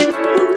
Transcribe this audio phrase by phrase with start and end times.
[0.00, 0.49] Thank you.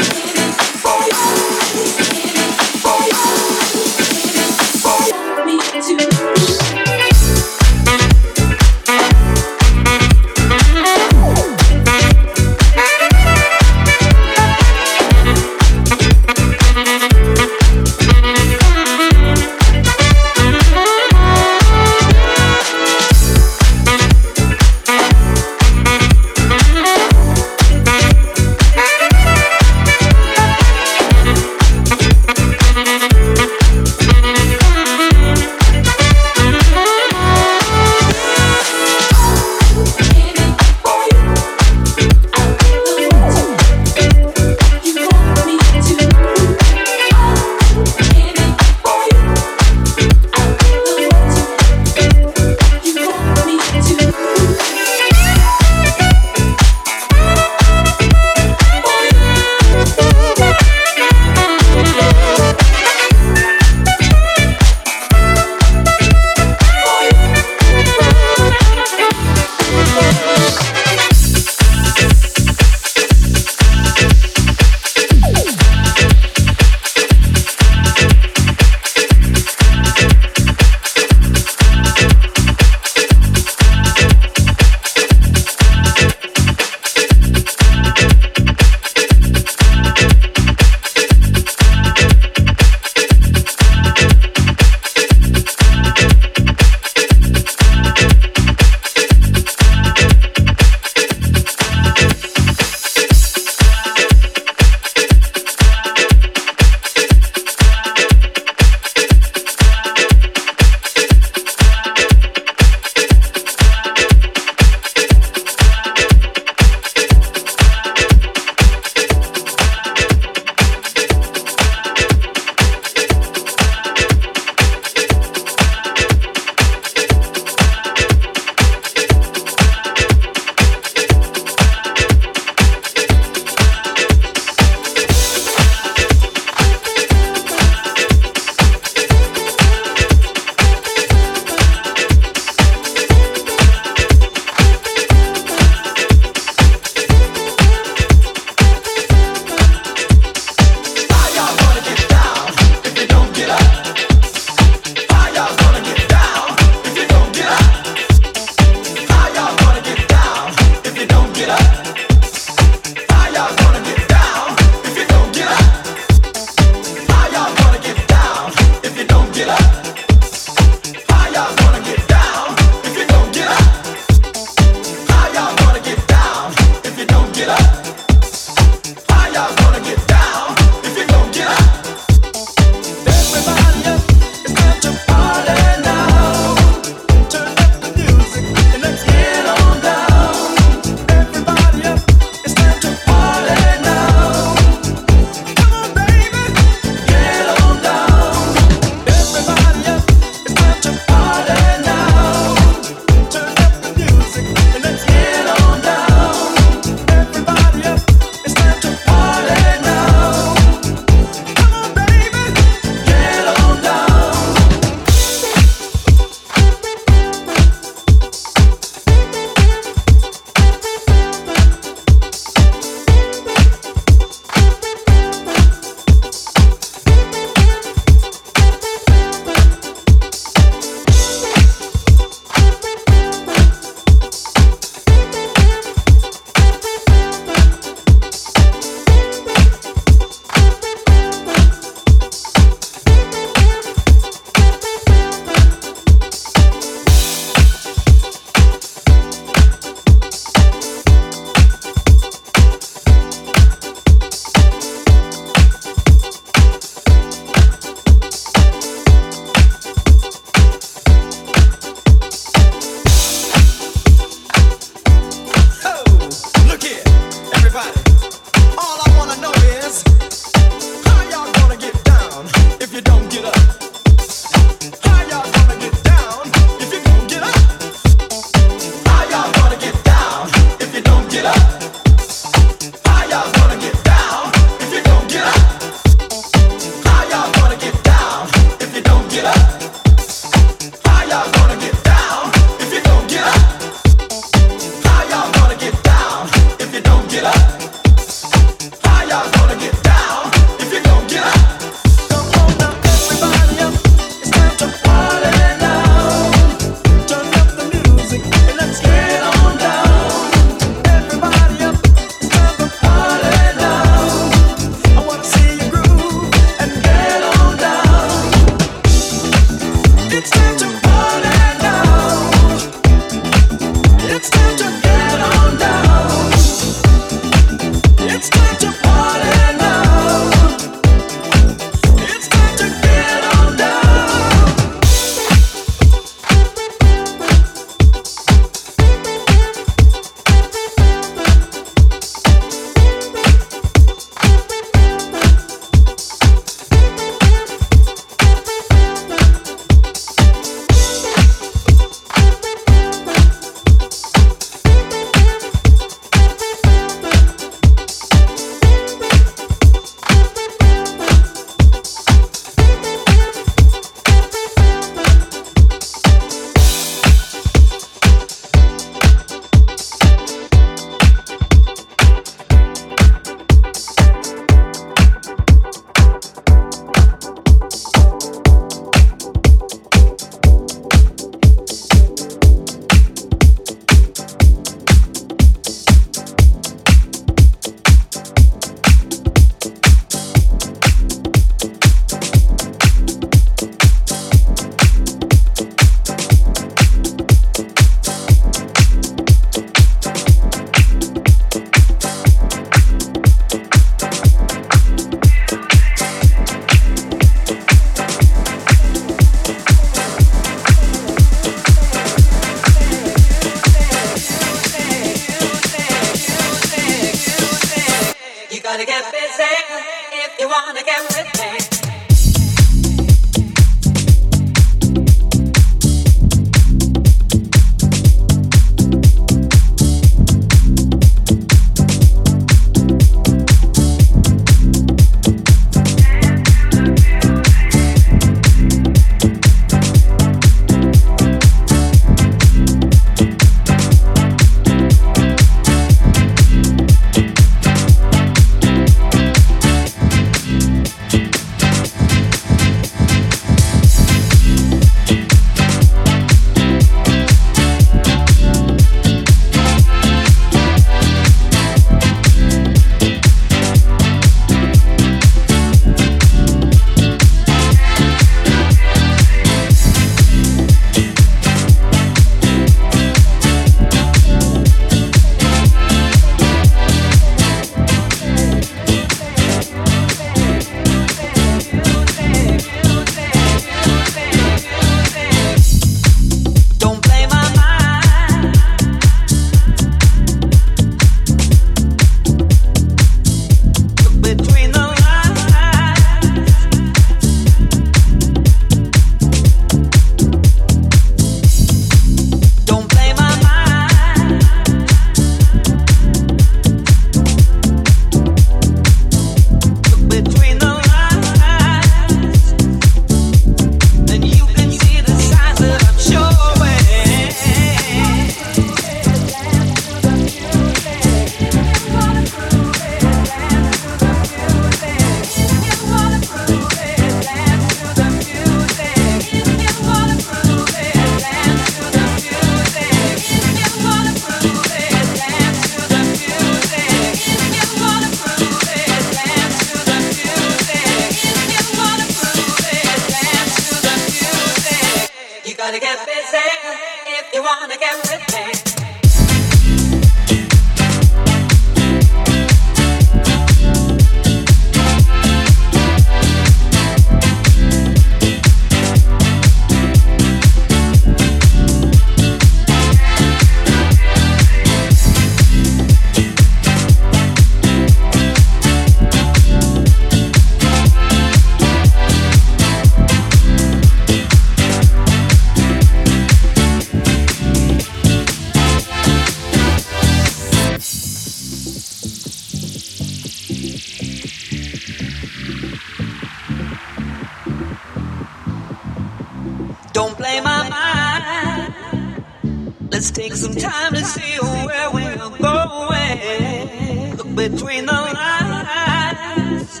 [597.68, 600.00] between the lines,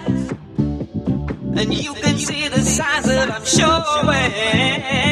[1.58, 5.09] and you can see the signs that I'm showing.